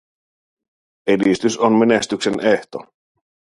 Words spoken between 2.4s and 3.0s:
ehto.